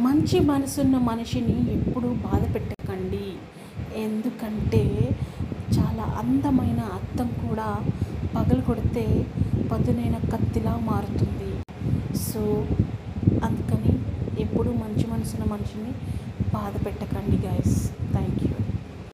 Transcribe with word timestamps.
మంచి 0.00 0.40
మనసున్న 0.40 0.98
మనిషిని 0.98 1.72
ఎప్పుడూ 1.72 2.08
బాధ 2.08 2.54
పెట్టకండి. 2.54 3.26
ఎందుకంటే 3.96 4.82
చాలా 5.76 6.02
అందమైన 6.02 6.80
అద్దం 6.80 7.28
కూడా 7.48 7.84
పగలు 8.34 8.60
కొడితే 8.60 9.26
పదునైన 9.72 10.18
కత్తిలా 10.32 10.76
మారుతుంది. 10.76 11.50
సో 12.16 12.42
అందుకని 13.44 13.92
ఎప్పుడూ 14.42 14.72
మంచి 14.72 15.06
మనసున్న 15.06 15.44
మనిషిని 15.52 15.92
బాధ 16.54 16.86
పెట్టకండి 16.86 17.36
గైస్ 17.46 17.87